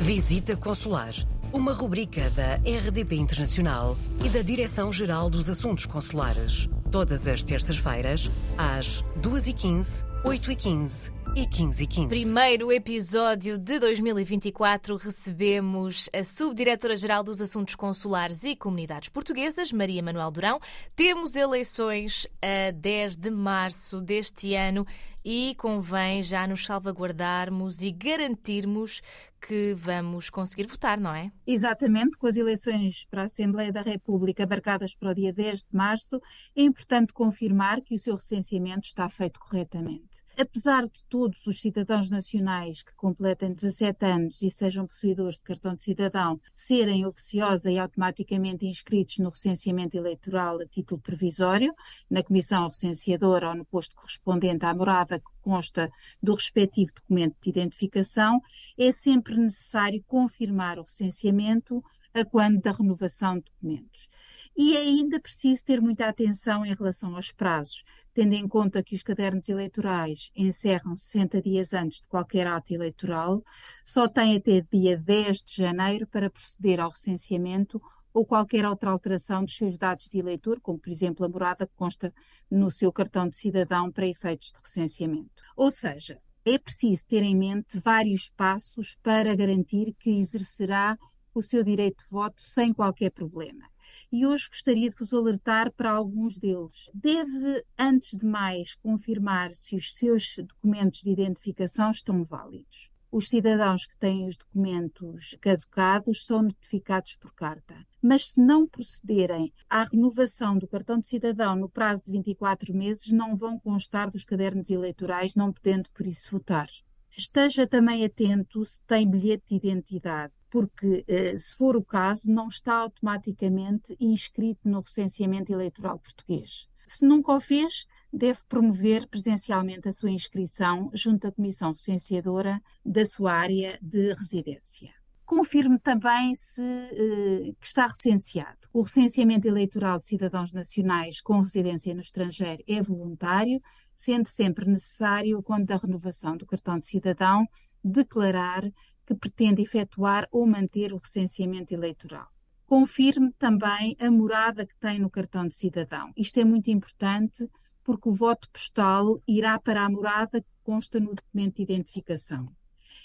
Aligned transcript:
Visita 0.00 0.54
Consular, 0.54 1.14
uma 1.52 1.72
rubrica 1.72 2.28
da 2.30 2.56
RDP 2.56 3.16
Internacional 3.16 3.96
e 4.24 4.28
da 4.28 4.42
Direção-Geral 4.42 5.30
dos 5.30 5.48
Assuntos 5.48 5.86
Consulares. 5.86 6.68
Todas 6.92 7.26
as 7.26 7.42
terças-feiras, 7.42 8.30
às 8.58 9.02
2h15, 9.20 10.04
8h15 10.22 11.12
e 11.34 11.46
15 11.46 11.82
e 11.82 11.86
15. 11.86 12.08
Primeiro 12.08 12.70
episódio 12.70 13.58
de 13.58 13.78
2024, 13.78 14.96
recebemos 14.96 16.08
a 16.12 16.22
Subdiretora-Geral 16.22 17.22
dos 17.22 17.40
Assuntos 17.40 17.74
Consulares 17.74 18.44
e 18.44 18.54
Comunidades 18.54 19.08
Portuguesas, 19.08 19.72
Maria 19.72 20.02
Manuel 20.02 20.30
Durão. 20.30 20.60
Temos 20.94 21.36
eleições 21.36 22.26
a 22.40 22.70
10 22.70 23.16
de 23.16 23.30
março 23.30 24.00
deste 24.00 24.54
ano 24.54 24.86
e 25.28 25.56
convém 25.56 26.22
já 26.22 26.46
nos 26.46 26.64
salvaguardarmos 26.64 27.82
e 27.82 27.90
garantirmos 27.90 29.02
que 29.40 29.74
vamos 29.74 30.30
conseguir 30.30 30.68
votar, 30.68 31.00
não 31.00 31.12
é? 31.12 31.32
Exatamente, 31.44 32.16
com 32.16 32.28
as 32.28 32.36
eleições 32.36 33.04
para 33.10 33.22
a 33.22 33.24
Assembleia 33.24 33.72
da 33.72 33.82
República 33.82 34.46
marcadas 34.46 34.94
para 34.94 35.10
o 35.10 35.14
dia 35.14 35.32
10 35.32 35.64
de 35.64 35.76
março, 35.76 36.20
é 36.54 36.62
importante 36.62 37.12
confirmar 37.12 37.80
que 37.80 37.92
o 37.92 37.98
seu 37.98 38.14
recenseamento 38.14 38.86
está 38.86 39.08
feito 39.08 39.40
corretamente. 39.40 40.24
Apesar 40.38 40.82
de 40.82 41.02
todos 41.08 41.46
os 41.46 41.62
cidadãos 41.62 42.10
nacionais 42.10 42.82
que 42.82 42.94
completem 42.94 43.54
17 43.54 44.04
anos 44.04 44.42
e 44.42 44.50
sejam 44.50 44.86
possuidores 44.86 45.38
de 45.38 45.44
cartão 45.44 45.74
de 45.74 45.82
cidadão 45.82 46.38
serem 46.54 47.06
oficiosa 47.06 47.70
e 47.70 47.78
automaticamente 47.78 48.66
inscritos 48.66 49.16
no 49.16 49.30
recenseamento 49.30 49.96
eleitoral 49.96 50.60
a 50.60 50.66
título 50.66 51.00
provisório, 51.00 51.74
na 52.10 52.22
comissão 52.22 52.66
recenseadora 52.66 53.48
ou 53.48 53.54
no 53.54 53.64
posto 53.64 53.96
correspondente 53.96 54.66
à 54.66 54.74
morada 54.74 55.18
que 55.18 55.24
consta 55.40 55.90
do 56.22 56.34
respectivo 56.34 56.92
documento 56.94 57.34
de 57.40 57.48
identificação, 57.48 58.38
é 58.76 58.92
sempre 58.92 59.38
necessário 59.38 60.04
confirmar 60.06 60.78
o 60.78 60.82
recenseamento 60.82 61.82
a 62.18 62.24
quando 62.24 62.60
da 62.60 62.72
renovação 62.72 63.36
de 63.36 63.44
documentos. 63.44 64.08
E 64.56 64.76
é 64.76 64.80
ainda 64.80 65.20
preciso 65.20 65.64
ter 65.64 65.80
muita 65.80 66.08
atenção 66.08 66.64
em 66.64 66.74
relação 66.74 67.14
aos 67.14 67.30
prazos, 67.30 67.84
tendo 68.14 68.32
em 68.32 68.48
conta 68.48 68.82
que 68.82 68.94
os 68.94 69.02
cadernos 69.02 69.48
eleitorais 69.48 70.30
encerram 70.34 70.96
60 70.96 71.42
dias 71.42 71.74
antes 71.74 72.00
de 72.00 72.08
qualquer 72.08 72.46
ato 72.46 72.72
eleitoral, 72.72 73.44
só 73.84 74.08
têm 74.08 74.36
até 74.36 74.62
dia 74.72 74.96
10 74.96 75.42
de 75.42 75.56
janeiro 75.56 76.06
para 76.06 76.30
proceder 76.30 76.80
ao 76.80 76.90
recenseamento 76.90 77.80
ou 78.14 78.24
qualquer 78.24 78.64
outra 78.64 78.90
alteração 78.90 79.44
dos 79.44 79.54
seus 79.54 79.76
dados 79.76 80.08
de 80.08 80.18
eleitor, 80.18 80.58
como 80.60 80.78
por 80.78 80.88
exemplo 80.88 81.26
a 81.26 81.28
morada 81.28 81.66
que 81.66 81.74
consta 81.76 82.10
no 82.50 82.70
seu 82.70 82.90
cartão 82.90 83.28
de 83.28 83.36
cidadão 83.36 83.92
para 83.92 84.06
efeitos 84.06 84.50
de 84.52 84.58
recenseamento. 84.58 85.30
Ou 85.54 85.70
seja, 85.70 86.18
é 86.42 86.56
preciso 86.56 87.06
ter 87.06 87.22
em 87.22 87.36
mente 87.36 87.78
vários 87.78 88.30
passos 88.30 88.96
para 89.02 89.34
garantir 89.34 89.94
que 89.98 90.18
exercerá 90.18 90.96
o 91.38 91.42
seu 91.42 91.62
direito 91.62 92.04
de 92.04 92.10
voto 92.10 92.42
sem 92.42 92.72
qualquer 92.72 93.10
problema. 93.10 93.64
E 94.10 94.26
hoje 94.26 94.48
gostaria 94.48 94.90
de 94.90 94.96
vos 94.96 95.12
alertar 95.12 95.72
para 95.72 95.90
alguns 95.90 96.38
deles. 96.38 96.90
Deve, 96.92 97.64
antes 97.78 98.16
de 98.18 98.24
mais, 98.24 98.74
confirmar 98.76 99.54
se 99.54 99.76
os 99.76 99.94
seus 99.94 100.36
documentos 100.38 101.00
de 101.00 101.10
identificação 101.10 101.90
estão 101.90 102.24
válidos. 102.24 102.90
Os 103.10 103.28
cidadãos 103.28 103.86
que 103.86 103.96
têm 103.96 104.26
os 104.26 104.36
documentos 104.36 105.36
caducados 105.40 106.26
são 106.26 106.42
notificados 106.42 107.16
por 107.16 107.32
carta. 107.32 107.74
Mas 108.02 108.30
se 108.30 108.40
não 108.42 108.66
procederem 108.66 109.52
à 109.70 109.84
renovação 109.84 110.58
do 110.58 110.68
cartão 110.68 110.98
de 110.98 111.08
cidadão 111.08 111.56
no 111.56 111.68
prazo 111.68 112.04
de 112.04 112.12
24 112.12 112.74
meses, 112.74 113.12
não 113.12 113.34
vão 113.34 113.58
constar 113.58 114.10
dos 114.10 114.24
cadernos 114.24 114.70
eleitorais, 114.70 115.34
não 115.34 115.52
podendo 115.52 115.88
por 115.90 116.06
isso 116.06 116.30
votar. 116.30 116.68
Esteja 117.16 117.66
também 117.66 118.04
atento 118.04 118.64
se 118.64 118.84
tem 118.84 119.08
bilhete 119.08 119.44
de 119.48 119.56
identidade 119.56 120.32
porque, 120.50 121.04
eh, 121.06 121.38
se 121.38 121.54
for 121.54 121.76
o 121.76 121.84
caso, 121.84 122.30
não 122.30 122.48
está 122.48 122.74
automaticamente 122.76 123.96
inscrito 124.00 124.68
no 124.68 124.80
recenseamento 124.80 125.52
eleitoral 125.52 125.98
português. 125.98 126.66
Se 126.86 127.04
nunca 127.04 127.32
o 127.32 127.40
fez, 127.40 127.86
deve 128.12 128.40
promover 128.48 129.06
presencialmente 129.08 129.88
a 129.88 129.92
sua 129.92 130.10
inscrição 130.10 130.90
junto 130.94 131.26
à 131.26 131.32
Comissão 131.32 131.72
Recenseadora 131.72 132.62
da 132.84 133.04
sua 133.04 133.32
área 133.32 133.78
de 133.82 134.14
residência. 134.14 134.94
Confirme 135.26 135.76
também 135.80 136.36
se 136.36 136.62
eh, 136.62 137.52
que 137.60 137.66
está 137.66 137.88
recenseado. 137.88 138.68
O 138.72 138.82
recenseamento 138.82 139.48
eleitoral 139.48 139.98
de 139.98 140.06
cidadãos 140.06 140.52
nacionais 140.52 141.20
com 141.20 141.40
residência 141.40 141.92
no 141.92 142.00
estrangeiro 142.00 142.62
é 142.64 142.80
voluntário, 142.80 143.60
sendo 143.96 144.28
sempre 144.28 144.70
necessário, 144.70 145.42
quando 145.42 145.66
da 145.66 145.78
renovação 145.78 146.36
do 146.36 146.46
cartão 146.46 146.78
de 146.78 146.86
cidadão, 146.86 147.44
declarar 147.82 148.62
que 149.04 149.16
pretende 149.16 149.62
efetuar 149.62 150.28
ou 150.30 150.46
manter 150.46 150.92
o 150.92 150.98
recenseamento 150.98 151.74
eleitoral. 151.74 152.28
Confirme 152.64 153.32
também 153.32 153.96
a 153.98 154.08
morada 154.08 154.64
que 154.64 154.78
tem 154.78 155.00
no 155.00 155.10
cartão 155.10 155.48
de 155.48 155.56
cidadão. 155.56 156.12
Isto 156.16 156.38
é 156.38 156.44
muito 156.44 156.70
importante 156.70 157.48
porque 157.82 158.08
o 158.08 158.14
voto 158.14 158.48
postal 158.52 159.20
irá 159.26 159.58
para 159.58 159.84
a 159.84 159.90
morada 159.90 160.40
que 160.40 160.52
consta 160.62 161.00
no 161.00 161.16
documento 161.16 161.56
de 161.56 161.62
identificação. 161.62 162.48